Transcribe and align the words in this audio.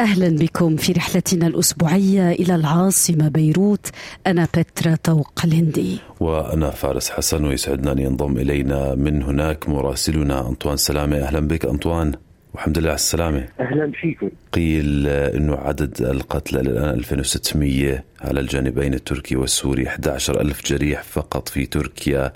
أهلا 0.00 0.28
بكم 0.28 0.76
في 0.76 0.92
رحلتنا 0.92 1.46
الأسبوعية 1.46 2.30
إلى 2.30 2.54
العاصمة 2.54 3.28
بيروت. 3.28 3.86
أنا 4.26 4.48
بترا 4.58 4.96
طوق 5.04 5.40
الهندي 5.44 5.98
وأنا 6.20 6.70
فارس 6.70 7.10
حسن 7.10 7.44
ويسعدنا 7.44 7.92
أن 7.92 7.98
ينضم 7.98 8.36
إلينا 8.36 8.94
من 8.94 9.22
هناك 9.22 9.68
مراسلنا 9.68 10.48
أنطوان 10.48 10.76
سلامة. 10.76 11.16
أهلا 11.16 11.40
بك 11.40 11.64
أنطوان 11.64 12.12
والحمد 12.54 12.78
لله 12.78 12.88
على 12.88 12.94
السلامة. 12.94 13.48
أهلا 13.60 13.92
فيكم 14.00 14.30
قيل 14.52 15.06
أنه 15.06 15.54
عدد 15.54 16.02
القتلى 16.02 16.60
الآن 16.60 16.88
2600 16.94 18.04
على 18.20 18.40
الجانبين 18.40 18.94
التركي 18.94 19.36
والسوري 19.36 19.88
11 19.88 20.40
ألف 20.40 20.66
جريح 20.66 21.02
فقط 21.02 21.48
في 21.48 21.66
تركيا. 21.66 22.32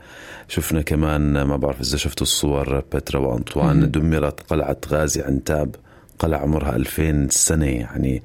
شفنا 0.48 0.83
كمان 0.83 1.42
ما 1.42 1.56
بعرف 1.56 1.80
إذا 1.80 1.97
شفتوا 1.97 2.27
الصور 2.27 2.80
بترا 2.80 3.20
وأنطوان 3.20 3.91
دمرت 3.91 4.41
قلعة 4.41 4.77
غازي 4.88 5.22
عنتاب. 5.22 5.74
قلعة 6.18 6.38
عمرها 6.38 6.76
2000 6.76 7.26
سنة 7.30 7.66
يعني 7.66 8.22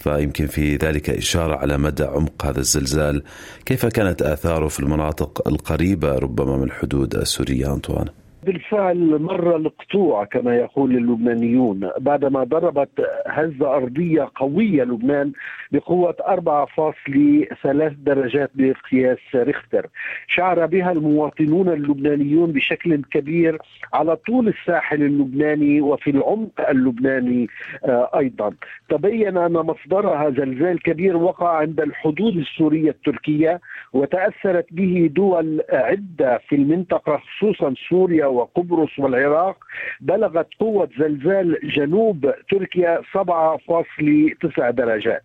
فيمكن 0.00 0.46
في 0.46 0.76
ذلك 0.76 1.10
إشارة 1.10 1.56
على 1.56 1.78
مدى 1.78 2.04
عمق 2.04 2.44
هذا 2.44 2.60
الزلزال 2.60 3.22
كيف 3.66 3.86
كانت 3.86 4.22
آثاره 4.22 4.68
في 4.68 4.80
المناطق 4.80 5.48
القريبة 5.48 6.18
ربما 6.18 6.56
من 6.56 6.62
الحدود 6.62 7.14
السورية 7.14 7.74
أنطوان؟ 7.74 8.08
بالفعل 8.50 9.22
مر 9.22 9.56
القطوع 9.56 10.24
كما 10.24 10.56
يقول 10.56 10.96
اللبنانيون. 10.96 11.90
بعدما 11.98 12.44
ضربت 12.44 12.90
هزة 13.26 13.76
أرضية 13.76 14.28
قوية 14.34 14.84
لبنان 14.84 15.32
بقوة 15.72 16.16
4.3 16.28 17.94
درجات 18.04 18.50
بقياس 18.54 19.18
ريختر. 19.34 19.86
شعر 20.28 20.66
بها 20.66 20.92
المواطنون 20.92 21.68
اللبنانيون 21.68 22.52
بشكل 22.52 23.02
كبير 23.10 23.58
على 23.94 24.16
طول 24.16 24.48
الساحل 24.48 25.02
اللبناني 25.02 25.80
وفي 25.80 26.10
العمق 26.10 26.68
اللبناني 26.70 27.46
آه، 27.84 28.10
أيضا. 28.16 28.52
تبين 28.88 29.36
أن 29.36 29.52
مصدرها 29.52 30.30
زلزال 30.30 30.82
كبير 30.82 31.16
وقع 31.16 31.56
عند 31.56 31.80
الحدود 31.80 32.36
السورية 32.36 32.90
التركية 32.90 33.60
وتأثرت 33.92 34.66
به 34.70 35.10
دول 35.14 35.60
عدة 35.72 36.38
في 36.48 36.54
المنطقة 36.56 37.16
خصوصا 37.16 37.74
سوريا 37.88 38.26
وقبرص 38.40 38.98
والعراق 38.98 39.56
بلغت 40.00 40.48
قوة 40.60 40.88
زلزال 40.98 41.58
جنوب 41.62 42.32
تركيا 42.50 43.02
7.9 43.12 44.70
درجات. 44.70 45.22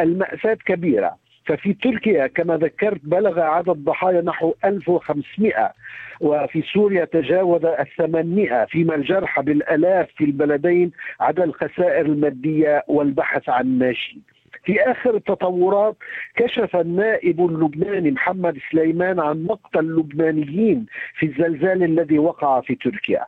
المأساة 0.00 0.58
كبيرة. 0.66 1.16
ففي 1.46 1.72
تركيا 1.72 2.26
كما 2.26 2.56
ذكرت 2.56 3.00
بلغ 3.04 3.40
عدد 3.40 3.68
الضحايا 3.68 4.20
نحو 4.20 4.54
1500 4.64 5.72
وفي 6.20 6.62
سوريا 6.62 7.04
تجاوز 7.04 7.64
الثمانمائة. 7.64 8.64
فيما 8.64 8.94
الجرحى 8.94 9.42
بالألاف 9.42 10.08
في 10.16 10.24
البلدين 10.24 10.90
عدا 11.20 11.44
الخسائر 11.44 12.06
المادية 12.06 12.84
والبحث 12.88 13.48
عن 13.48 13.78
ناشئين. 13.78 14.37
في 14.64 14.80
آخر 14.80 15.14
التطورات 15.14 15.96
كشف 16.36 16.76
النائب 16.76 17.40
اللبناني 17.40 18.10
محمد 18.10 18.58
سليمان 18.72 19.20
عن 19.20 19.44
مقتل 19.44 19.78
اللبنانيين 19.78 20.86
في 21.18 21.26
الزلزال 21.26 21.82
الذي 21.82 22.18
وقع 22.18 22.60
في 22.60 22.74
تركيا. 22.74 23.24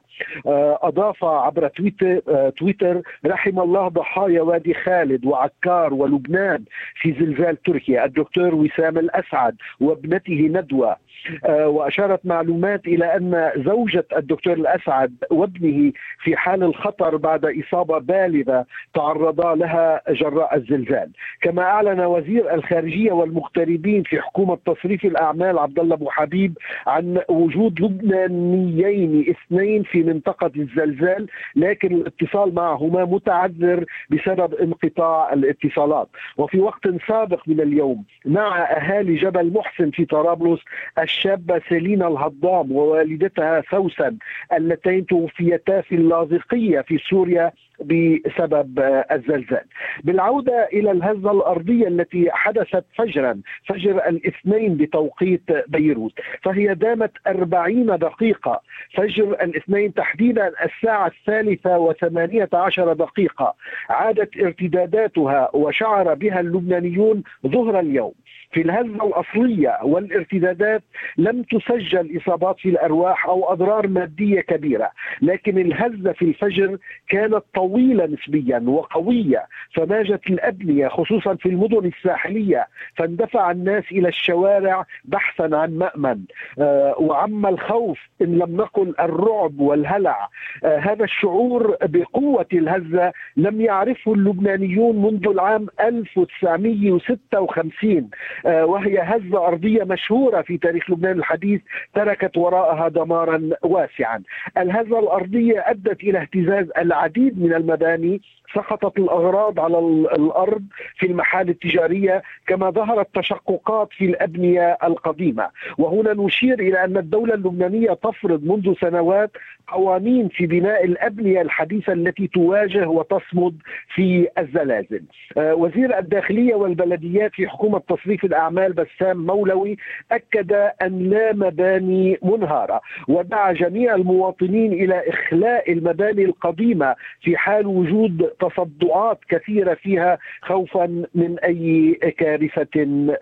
آه، 0.47 0.79
أضاف 0.83 1.25
عبر 1.25 1.69
تويتر, 1.69 2.21
آه، 2.29 2.49
تويتر 2.51 3.03
رحم 3.27 3.61
الله 3.61 3.89
ضحايا 3.89 4.43
وادي 4.43 4.75
خالد 4.75 5.25
وعكار 5.25 5.95
ولبنان 5.95 6.65
في 6.95 7.13
زلزال 7.13 7.63
تركيا. 7.63 8.05
الدكتور 8.05 8.55
وسام 8.55 8.99
الأسعد 8.99 9.57
وابنته 9.81 10.49
ندوة. 10.53 10.97
آه، 11.45 11.69
وأشارت 11.69 12.27
معلومات 12.27 12.87
إلى 12.87 13.17
أن 13.17 13.53
زوجة 13.57 14.05
الدكتور 14.17 14.53
الأسعد 14.53 15.15
وابنه 15.31 15.93
في 16.23 16.37
حال 16.37 16.63
الخطر 16.63 17.17
بعد 17.17 17.45
إصابة 17.45 17.99
بالغة 17.99 18.67
تعرضا 18.95 19.55
لها 19.55 20.03
جراء 20.11 20.57
الزلزال. 20.57 21.10
كما 21.41 21.63
أعلن 21.63 22.01
وزير 22.01 22.55
الخارجية 22.55 23.13
والمغتربين 23.13 24.03
في 24.03 24.21
حكومة 24.21 24.59
تصريف 24.67 25.05
الأعمال 25.05 25.59
عبد 25.59 25.79
الله 25.79 25.95
أبو 25.95 26.11
حبيب 26.11 26.59
عن 26.87 27.21
وجود 27.29 27.81
لبنانيين 27.81 29.25
اثنين 29.31 29.83
في 29.83 30.03
منطقة 30.03 30.51
الزلزال 30.57 31.27
لكن 31.57 31.95
الاتصال 31.95 32.55
معهما 32.55 33.05
متعذر 33.05 33.85
بسبب 34.11 34.55
انقطاع 34.55 35.33
الاتصالات. 35.33 36.09
وفي 36.37 36.61
وقت 36.61 36.89
سابق 37.09 37.43
من 37.47 37.61
اليوم 37.61 38.05
مع 38.27 38.59
أهالي 38.63 39.15
جبل 39.17 39.53
محسن 39.53 39.91
في 39.91 40.05
طرابلس 40.05 40.61
الشابة 40.99 41.61
سيلينا 41.69 42.09
الهضام 42.09 42.73
ووالدتها 42.73 43.63
سوسن 43.71 44.17
اللتين 44.53 45.07
توفيتا 45.07 45.81
في 45.81 45.95
اللاذقية 45.95 46.81
في 46.81 46.99
سوريا 46.99 47.53
بسبب 47.83 48.79
الزلزال. 49.13 49.65
بالعودة 50.05 50.69
إلى 50.73 50.91
الهزة 50.91 51.31
الأرضية 51.31 51.89
التي 51.89 52.31
حدثت 52.31 52.85
فجرا 52.97 53.41
فجر 53.67 54.09
الاثنين 54.09 54.77
بتوقيت 54.77 55.43
بيروت 55.69 56.13
فهي 56.43 56.75
دامت 56.75 57.13
أربعين 57.27 57.87
دقيقة. 57.87 58.61
فجر 58.95 59.33
الاثنين 59.33 59.95
تحديدا 59.95 60.53
الساعة 60.65 61.07
الثالثة 61.07 61.79
وثمانية 61.79 62.49
عشر 62.53 62.93
دقيقة. 62.93 63.55
عادت 63.89 64.37
ارتداداتها 64.37 65.51
وشعر 65.55 66.15
بها 66.15 66.41
اللبنانيون 66.41 67.23
ظهر 67.47 67.81
اليوم. 67.81 68.13
في 68.53 68.61
الهزة 68.61 69.07
الأصلية 69.07 69.79
والارتدادات 69.83 70.83
لم 71.19 71.43
تسجل 71.43 72.17
إصابات 72.19 72.59
في 72.59 72.69
الأرواح 72.69 73.27
أو 73.27 73.53
أضرار 73.53 73.89
مادية 73.89 74.41
كبيرة 74.41 74.91
لكن 75.23 75.59
الهزة 75.59 76.13
في 76.13 76.23
الفجر 76.25 76.79
كانت 77.09 77.43
طويلة 77.55 78.07
نسبيا 78.07 78.59
وقوية 78.67 79.47
فماجت 79.75 80.27
الأبنية 80.31 80.89
خصوصا 80.89 81.35
في 81.35 81.49
المدن 81.49 81.87
الساحلية 81.87 82.67
فاندفع 82.97 83.51
الناس 83.51 83.85
إلى 83.93 84.09
الشوارع 84.09 84.85
بحثا 85.05 85.51
عن 85.57 85.79
مأمن. 85.79 86.21
آه 86.59 86.95
وعم 86.99 87.47
الخوف 87.47 87.99
إن 88.23 88.39
لم 88.39 88.57
نقل 88.57 88.95
الرعب 89.01 89.61
والهلع. 89.61 90.29
آه 90.65 90.79
هذا 90.79 91.05
الشعور 91.05 91.77
بقوة 91.83 92.47
الهزة 92.53 93.13
لم 93.37 93.61
يعرفه 93.61 94.13
اللبنانيون 94.13 95.03
منذ 95.03 95.29
العام 95.29 95.67
1956 95.81 98.11
آه، 98.40 98.40
وهي 98.45 98.99
هزة 99.03 99.47
أرضية 99.47 99.85
مشهورة 99.85 100.43
في 100.43 100.59
تاريخ 100.59 100.91
لبنان. 100.91 101.19
الحديث 101.19 101.61
تركت 101.95 102.37
وراءها 102.37 102.89
دمارا 102.89 103.51
واسعا. 103.63 104.23
الهزة 104.59 104.99
الأرضية 104.99 105.65
أدت 105.67 106.03
إلى 106.03 106.19
اهتزاز 106.19 106.67
العديد 106.79 107.43
من 107.43 107.55
المباني 107.55 108.21
سقطت 108.55 108.99
الأغراض 108.99 109.61
على 109.61 109.79
الأرض 109.79 110.63
في 110.97 111.07
المحال 111.07 111.49
التجارية 111.49 112.23
كما 112.47 112.71
ظهرت 112.71 113.09
تشققات 113.15 113.89
في 113.93 114.05
الأبنية 114.05 114.79
القديمة. 114.85 115.49
وهنا 115.79 116.13
نشير 116.15 116.61
إلى 116.61 116.85
أن 116.85 116.97
الدولة 116.97 117.35
اللبنانية 117.35 117.93
تفرض 117.93 118.45
منذ 118.45 118.75
سنوات 118.81 119.31
قوانين 119.69 120.29
في 120.29 120.47
بناء 120.47 120.85
الأبنية 120.85 121.41
الحديثة 121.41 121.93
التي 121.93 122.27
تواجه 122.27 122.89
وتصمد 122.89 123.57
في 123.95 124.29
الزلازل. 124.39 125.03
آه، 125.37 125.55
وزير 125.55 125.99
الداخلية 125.99 126.55
والبلديات 126.55 127.35
في 127.35 127.49
حكومة 127.49 127.79
تصريف 127.89 128.25
الأعمال 128.31 128.73
بسام 128.73 129.27
مولوي 129.27 129.77
أكد 130.13 130.53
أن 130.83 130.99
لا 131.11 131.33
مباني 131.33 132.19
منهارة 132.23 132.81
ودعا 133.09 133.53
جميع 133.53 133.95
المواطنين 133.95 134.73
إلى 134.73 135.03
إخلاء 135.09 135.73
المباني 135.73 136.25
القديمة 136.25 136.95
في 137.21 137.37
حال 137.37 137.67
وجود 137.67 138.31
تصدعات 138.41 139.19
كثيرة 139.29 139.75
فيها 139.75 140.19
خوفا 140.43 141.05
من 141.15 141.39
أي 141.39 141.95
كارثة 142.19 142.69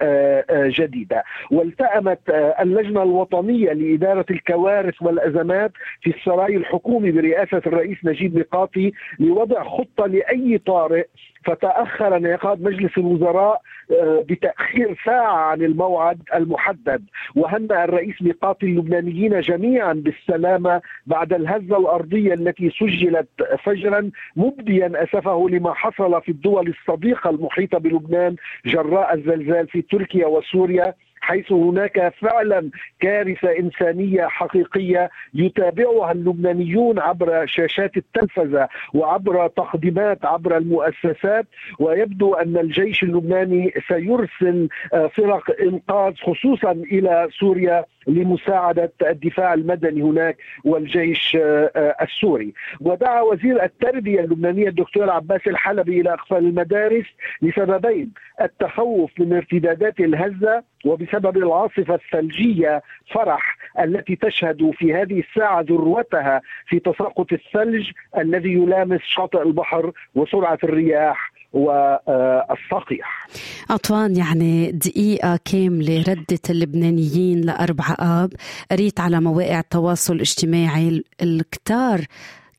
آه، 0.02 0.44
آه، 0.50 0.70
جديدة. 0.74 1.24
والتأمت 1.50 2.18
اللجنة 2.60 3.02
الوطنية 3.02 3.72
لإدارة 3.72 4.26
الكوارث 4.30 5.02
والأزمات 5.02 5.72
في 6.00 6.10
السراي 6.10 6.56
الحكومي 6.56 7.10
برئاسة 7.10 7.62
الرئيس 7.66 7.98
نجيب 8.04 8.34
ميقاتي 8.36 8.92
لوضع 9.18 9.64
خطة 9.64 10.06
لأي 10.06 10.58
طارئ 10.58 11.06
فتأخر 11.48 12.16
انعقاد 12.16 12.62
مجلس 12.62 12.98
الوزراء 12.98 13.60
آه، 13.90 14.24
بتأخير 14.28 15.00
ساعة 15.04 15.36
عن 15.36 15.62
الموعد 15.62 16.18
المحدد. 16.34 17.04
وهنأ 17.36 17.84
الرئيس 17.84 18.22
ميقات 18.22 18.62
اللبنانيين 18.62 19.40
جميعا 19.40 19.92
بالسلامة 19.92 20.80
بعد 21.06 21.32
الهزة 21.32 21.78
الأرضية 21.78 22.34
التي 22.34 22.70
سجلت 22.70 23.28
فجرا 23.64 24.10
مبديا 24.36 24.92
أسفه 24.94 25.48
لما 25.48 25.74
حصل 25.74 26.22
في 26.22 26.28
الدول 26.28 26.68
الصديقة 26.68 27.30
المحيطة 27.30 27.78
بلبنان 27.78 28.36
جراء 28.66 29.14
الزلزال 29.14 29.68
في 29.68 29.82
تركيا 29.82 30.26
وسوريا. 30.26 30.94
حيث 31.28 31.52
هناك 31.52 32.12
فعلا 32.20 32.70
كارثة 33.00 33.58
إنسانية 33.58 34.26
حقيقية 34.26 35.10
يتابعها 35.34 36.12
اللبنانيون 36.12 36.98
عبر 36.98 37.46
شاشات 37.46 37.96
التلفزة 37.96 38.68
وعبر 38.94 39.48
تقديمات 39.48 40.24
عبر 40.24 40.56
المؤسسات 40.56 41.46
ويبدو 41.78 42.34
أن 42.34 42.56
الجيش 42.56 43.02
اللبناني 43.02 43.72
سيرسل 43.88 44.68
آه، 44.94 45.06
فرق 45.06 45.60
إنقاذ 45.60 46.14
خصوصا 46.14 46.72
إلى 46.72 47.28
سوريا. 47.40 47.84
لمساعدة 48.08 48.92
الدفاع 49.02 49.54
المدني 49.54 50.02
هناك 50.02 50.36
والجيش 50.64 51.36
آه، 51.40 51.70
آه، 51.76 51.96
السوري. 52.04 52.52
ودعا 52.80 53.20
وزير 53.20 53.62
التربية 53.62 54.20
اللبنانية 54.20 54.68
الدكتور 54.68 55.10
عباس 55.10 55.40
الحلبي 55.46 56.00
إلى 56.00 56.12
إقفال 56.12 56.38
المدارس 56.38 57.06
لسببين 57.42 58.12
التخوف 58.40 59.10
من 59.20 59.32
ارتدادات 59.32 60.00
الهزة 60.00 60.62
وبسبب 60.84 61.36
العاصفة 61.36 61.94
الثلجية 61.94 62.82
فرح 63.14 63.56
التي 63.80 64.16
تشهد 64.16 64.70
في 64.70 64.94
هذه 64.94 65.20
الساعة 65.20 65.60
ذروتها 65.60 66.40
في 66.66 66.78
تساقط 66.78 67.32
الثلج 67.32 67.90
الذي 68.18 68.52
يلامس 68.52 69.00
شاطئ 69.00 69.42
البحر 69.42 69.92
وسرعة 70.14 70.58
الرياح. 70.64 71.27
والصقيح. 71.52 73.26
أطوان 73.70 74.16
يعني 74.16 74.72
دقيقة 74.72 75.38
كاملة 75.44 76.04
ردت 76.08 76.50
اللبنانيين 76.50 77.40
لأربع 77.40 77.96
آب. 77.98 78.32
قريت 78.70 79.00
على 79.00 79.20
مواقع 79.20 79.60
التواصل 79.60 80.14
الاجتماعي 80.14 81.04
الكتار 81.22 82.00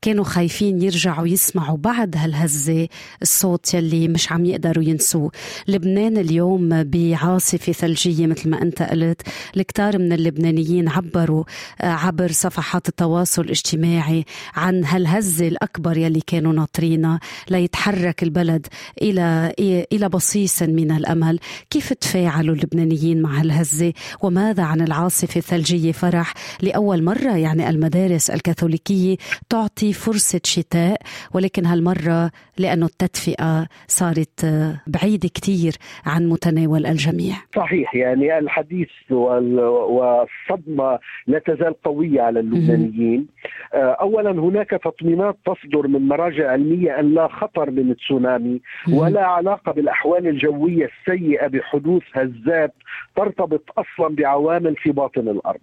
كانوا 0.02 0.24
خايفين 0.24 0.82
يرجعوا 0.82 1.26
يسمعوا 1.26 1.76
بعد 1.76 2.16
هالهزة 2.16 2.88
الصوت 3.22 3.74
يلي 3.74 4.08
مش 4.08 4.32
عم 4.32 4.44
يقدروا 4.44 4.84
ينسوه. 4.84 5.30
لبنان 5.68 6.16
اليوم 6.18 6.82
بعاصفة 6.82 7.72
ثلجية 7.72 8.26
مثل 8.26 8.50
ما 8.50 8.62
أنت 8.62 8.82
قلت. 8.82 9.22
الكتار 9.56 9.98
من 9.98 10.12
اللبنانيين 10.12 10.88
عبروا 10.88 11.44
آه، 11.80 11.86
عبر 11.86 12.32
صفحات 12.32 12.88
التواصل 12.88 13.42
الاجتماعي 13.42 14.24
عن 14.54 14.84
هالهزة 14.84 15.48
الأكبر 15.48 15.96
يلي 15.96 16.20
كانوا 16.26 16.52
ناطرينها 16.52 17.20
ليتحرك 17.50 18.22
البلد 18.22 18.66
إلى 19.02 19.52
إلى 19.92 20.08
بصيص 20.08 20.62
من 20.62 20.90
الأمل. 20.90 21.38
كيف 21.70 21.92
تفاعلوا 21.92 22.54
اللبنانيين 22.54 23.22
مع 23.22 23.40
هالهزة؟ 23.40 23.92
وماذا 24.22 24.62
عن 24.62 24.80
العاصفة 24.80 25.38
الثلجية 25.38 25.92
فرح 25.92 26.34
لأول 26.62 27.02
مرة 27.02 27.36
يعني 27.36 27.70
المدارس 27.70 28.30
الكاثوليكية 28.30 29.16
تعطي 29.48 29.89
فرصة 29.92 30.40
شتاء 30.44 31.02
ولكن 31.32 31.66
هالمرة 31.66 32.30
لأنه 32.60 32.86
التدفئة 32.86 33.66
صارت 33.86 34.46
بعيدة 34.86 35.28
كتير 35.28 35.72
عن 36.06 36.28
متناول 36.28 36.86
الجميع. 36.86 37.34
صحيح 37.56 37.94
يعني 37.94 38.38
الحديث 38.38 38.88
والصدمة 39.10 40.98
لا 41.26 41.38
تزال 41.38 41.82
قوية 41.82 42.22
على 42.22 42.40
اللبنانيين. 42.40 43.26
آه، 43.74 43.96
أولا 44.00 44.30
هناك 44.30 44.70
تطمينات 44.70 45.36
تصدر 45.46 45.86
من 45.86 46.08
مراجع 46.08 46.50
علمية 46.50 47.00
أن 47.00 47.14
لا 47.14 47.28
خطر 47.28 47.70
من 47.70 47.90
التسونامي 47.90 48.60
ولا 48.92 49.26
علاقة 49.26 49.72
بالأحوال 49.72 50.26
الجوية 50.26 50.90
السيئة 50.90 51.46
بحدوث 51.46 52.02
هزات 52.12 52.74
ترتبط 53.16 53.64
أصلا 53.78 54.14
بعوامل 54.16 54.76
في 54.76 54.92
باطن 54.92 55.28
الأرض. 55.28 55.60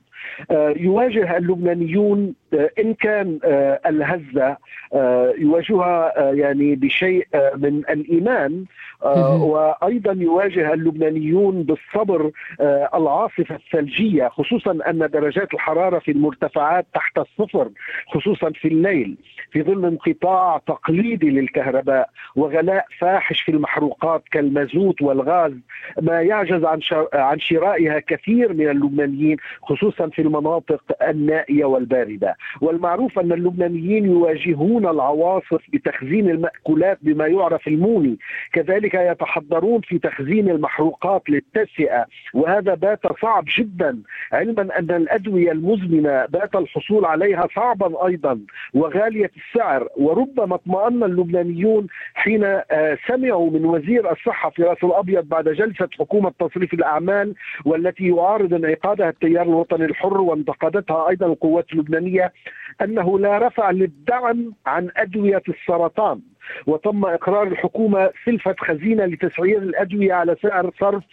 آه، 0.51 0.73
يواجه 0.77 1.37
اللبنانيون 1.37 2.33
آه، 2.53 2.69
إن 2.79 2.93
كان 2.93 3.39
الهزة 3.85 4.57
يواجهها 5.37 6.31
يعني 6.31 6.75
بشيء 6.87 7.27
من 7.55 7.77
الإيمان 7.89 8.65
وأيضا 9.41 10.13
يواجه 10.13 10.73
اللبنانيون 10.73 11.63
بالصبر 11.63 12.31
العاصفة 12.95 13.55
الثلجية 13.55 14.27
خصوصا 14.27 14.71
أن 14.89 15.09
درجات 15.13 15.53
الحرارة 15.53 15.99
في 15.99 16.11
المرتفعات 16.11 16.85
تحت 16.93 17.17
الصفر 17.17 17.69
خصوصا 18.07 18.51
في 18.51 18.67
الليل 18.67 19.17
في 19.51 19.63
ظل 19.63 19.85
انقطاع 19.85 20.57
تقليدي 20.67 21.29
للكهرباء 21.29 22.09
وغلاء 22.35 22.85
فاحش 22.99 23.41
في 23.41 23.51
المحروقات 23.51 24.23
كالمازوت 24.31 25.01
والغاز 25.01 25.51
ما 26.01 26.21
يعجز 26.21 26.63
عن 26.65 26.79
عن 27.13 27.39
شرائها 27.39 27.99
كثير 27.99 28.53
من 28.53 28.69
اللبنانيين 28.69 29.37
خصوصا 29.61 30.07
في 30.09 30.21
المناطق 30.21 30.81
النائية 31.09 31.65
والباردة. 31.65 32.35
والمعروف 32.61 33.19
أن 33.19 33.31
اللبنانيين 33.31 34.05
يواجهون 34.05 34.85
العواصف 34.87 35.61
بتخزين 35.73 36.45
الماكولات 36.77 36.97
بما 37.01 37.27
يعرف 37.27 37.67
الموني 37.67 38.17
كذلك 38.53 38.93
يتحضرون 38.93 39.81
في 39.81 39.99
تخزين 39.99 40.49
المحروقات 40.49 41.23
للتسئة. 41.29 42.05
وهذا 42.33 42.73
بات 42.73 42.99
صعب 43.21 43.45
جدا. 43.57 44.01
علما 44.31 44.79
أن 44.79 44.91
الأدوية 44.91 45.51
المزمنة 45.51 46.25
بات 46.25 46.55
الحصول 46.55 47.05
عليها 47.05 47.47
صعبا 47.55 48.07
أيضا. 48.07 48.39
وغالية 48.73 49.31
السعر. 49.37 49.87
وربما 49.97 50.55
اطمأن 50.55 51.03
اللبنانيون 51.03 51.87
حين 52.13 52.43
آه، 52.43 52.97
سمعوا 53.07 53.51
من 53.51 53.65
وزير 53.65 54.11
الصحة 54.11 54.49
في 54.49 54.63
راس 54.63 54.83
الأبيض 54.83 55.29
بعد 55.29 55.49
جلسة 55.49 55.89
حكومة 55.99 56.31
تصريف 56.39 56.73
الأعمال 56.73 57.35
والتي 57.65 58.07
يعارض 58.07 58.53
انعقادها 58.53 59.09
التيار 59.09 59.43
الوطني 59.43 59.85
الحر 59.85 60.21
وانتقدتها 60.21 61.09
أيضا 61.09 61.25
القوات 61.25 61.65
اللبنانية. 61.73 62.33
أنه 62.81 63.19
لا 63.19 63.47
رفع 63.47 63.71
للدعم 63.71 64.53
عن 64.65 64.89
أدوية 64.97 65.43
السرطان 65.49 66.21
وتم 66.67 67.05
إقرار 67.05 67.47
الحكومة 67.47 68.11
سلفه 68.25 68.55
خزينة 68.59 69.05
لتسعير 69.05 69.57
الأدوية 69.57 70.13
على 70.13 70.35
سعر 70.41 70.71
صرف 70.79 71.03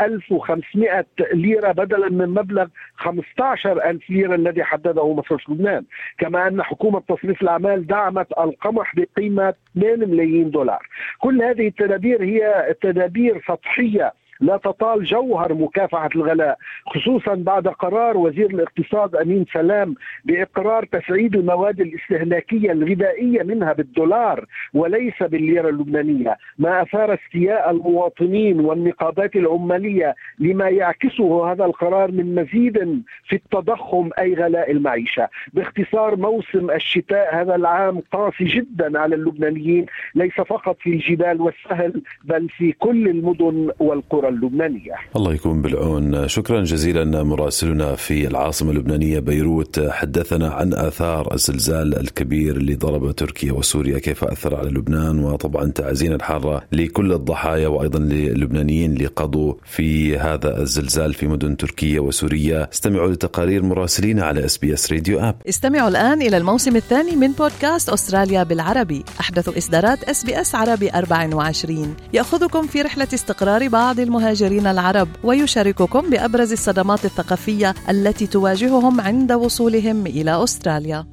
1500 0.00 1.06
ليرة 1.32 1.72
بدلا 1.72 2.08
من 2.08 2.28
مبلغ 2.28 2.66
15000 2.96 4.10
ليرة 4.10 4.34
الذي 4.34 4.64
حدده 4.64 5.14
مصرف 5.14 5.50
لبنان، 5.50 5.84
كما 6.18 6.48
أن 6.48 6.62
حكومة 6.62 7.02
تصريف 7.08 7.42
الأعمال 7.42 7.86
دعمت 7.86 8.26
القمح 8.38 8.94
بقيمة 8.96 9.54
2 9.76 10.10
ملايين 10.10 10.50
دولار. 10.50 10.86
كل 11.18 11.42
هذه 11.42 11.68
التدابير 11.68 12.22
هي 12.22 12.74
تدابير 12.80 13.44
سطحية 13.48 14.12
لا 14.42 14.56
تطال 14.56 15.04
جوهر 15.04 15.54
مكافحة 15.54 16.08
الغلاء 16.16 16.58
خصوصا 16.86 17.34
بعد 17.34 17.68
قرار 17.68 18.16
وزير 18.16 18.50
الاقتصاد 18.50 19.16
أمين 19.16 19.44
سلام 19.52 19.94
بإقرار 20.24 20.84
تسعيد 20.84 21.36
المواد 21.36 21.80
الاستهلاكية 21.80 22.72
الغذائية 22.72 23.42
منها 23.42 23.72
بالدولار 23.72 24.46
وليس 24.74 25.22
بالليرة 25.22 25.68
اللبنانية 25.68 26.36
ما 26.58 26.82
أثار 26.82 27.14
استياء 27.14 27.70
المواطنين 27.70 28.60
والنقابات 28.60 29.36
العمالية 29.36 30.14
لما 30.38 30.68
يعكسه 30.68 31.52
هذا 31.52 31.64
القرار 31.64 32.10
من 32.10 32.34
مزيد 32.34 33.02
في 33.24 33.36
التضخم 33.36 34.10
أي 34.18 34.34
غلاء 34.34 34.70
المعيشة. 34.70 35.28
باختصار 35.52 36.16
موسم 36.16 36.70
الشتاء 36.70 37.34
هذا 37.34 37.54
العام 37.54 38.02
قاسي 38.12 38.44
جدا 38.44 38.98
على 38.98 39.14
اللبنانيين 39.14 39.86
ليس 40.14 40.34
فقط 40.34 40.76
في 40.80 40.90
الجبال 40.90 41.40
والسهل 41.40 42.02
بل 42.24 42.48
في 42.48 42.72
كل 42.72 43.08
المدن 43.08 43.70
والقرى 43.78 44.31
اللبنانية. 44.32 44.94
الله 45.16 45.34
يكون 45.34 45.62
بالعون. 45.62 46.28
شكرا 46.28 46.64
جزيلا 46.64 47.22
مراسلنا 47.22 47.94
في 47.94 48.26
العاصمة 48.26 48.70
اللبنانية 48.70 49.18
بيروت. 49.18 49.80
حدثنا 49.90 50.48
عن 50.48 50.74
آثار 50.74 51.34
الزلزال 51.34 51.98
الكبير 52.00 52.56
اللي 52.56 52.74
ضرب 52.74 53.10
تركيا 53.10 53.52
وسوريا 53.52 53.98
كيف 53.98 54.24
أثر 54.24 54.56
على 54.56 54.70
لبنان 54.70 55.24
وطبعا 55.24 55.70
تعازينا 55.70 56.14
الحارة 56.14 56.62
لكل 56.72 57.12
الضحايا 57.12 57.68
وأيضا 57.68 57.98
للبنانيين 57.98 58.92
اللي 58.92 59.06
قضوا 59.06 59.54
في 59.64 60.18
هذا 60.18 60.60
الزلزال 60.62 61.14
في 61.14 61.26
مدن 61.26 61.56
تركيا 61.56 62.00
وسوريا. 62.00 62.68
استمعوا 62.72 63.12
لتقارير 63.12 63.62
مراسلينا 63.62 64.24
على 64.24 64.44
SBS 64.44 64.92
Radio 64.92 65.20
app. 65.20 65.36
استمعوا 65.48 65.88
الآن 65.88 66.22
إلى 66.22 66.36
الموسم 66.36 66.76
الثاني 66.76 67.16
من 67.16 67.32
بودكاست 67.32 67.88
أستراليا 67.88 68.42
بالعربي. 68.42 69.04
أحدث 69.20 69.56
إصدارات 69.56 70.04
SBS 70.04 70.54
عربي 70.54 70.90
24 70.90 71.96
يأخذكم 72.12 72.66
في 72.66 72.82
رحلة 72.82 73.08
استقرار 73.14 73.68
بعض 73.68 74.00
المهاجرين 74.00 74.21
المهاجرين 74.22 74.66
العرب 74.66 75.08
ويشارككم 75.24 76.10
بأبرز 76.10 76.52
الصدمات 76.52 77.04
الثقافية 77.04 77.74
التي 77.88 78.26
تواجههم 78.26 79.00
عند 79.00 79.32
وصولهم 79.32 80.06
إلى 80.06 80.44
أستراليا. 80.44 81.11